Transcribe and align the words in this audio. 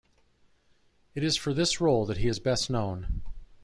It 1.13 1.23
is 1.23 1.37
for 1.37 1.53
this 1.53 1.79
role 1.79 2.07
that 2.07 2.17
he 2.17 2.27
is 2.27 2.39
best 2.39 2.71
known. 2.71 3.21